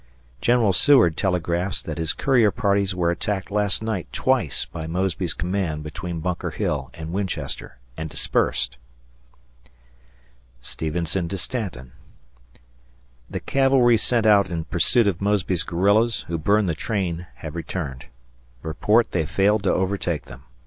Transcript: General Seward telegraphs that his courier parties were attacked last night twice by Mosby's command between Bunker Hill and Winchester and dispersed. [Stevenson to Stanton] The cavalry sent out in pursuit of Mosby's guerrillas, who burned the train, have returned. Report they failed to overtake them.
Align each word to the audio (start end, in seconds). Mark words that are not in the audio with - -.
General 0.41 0.73
Seward 0.73 1.15
telegraphs 1.15 1.79
that 1.83 1.99
his 1.99 2.11
courier 2.13 2.49
parties 2.49 2.95
were 2.95 3.11
attacked 3.11 3.51
last 3.51 3.83
night 3.83 4.11
twice 4.11 4.65
by 4.65 4.87
Mosby's 4.87 5.35
command 5.35 5.83
between 5.83 6.21
Bunker 6.21 6.49
Hill 6.49 6.89
and 6.95 7.13
Winchester 7.13 7.77
and 7.95 8.09
dispersed. 8.09 8.77
[Stevenson 10.59 11.29
to 11.29 11.37
Stanton] 11.37 11.91
The 13.29 13.41
cavalry 13.41 13.95
sent 13.97 14.25
out 14.25 14.49
in 14.49 14.63
pursuit 14.63 15.05
of 15.05 15.21
Mosby's 15.21 15.61
guerrillas, 15.61 16.21
who 16.21 16.39
burned 16.39 16.67
the 16.67 16.73
train, 16.73 17.27
have 17.35 17.55
returned. 17.55 18.07
Report 18.63 19.11
they 19.11 19.27
failed 19.27 19.61
to 19.65 19.71
overtake 19.71 20.25
them. 20.25 20.45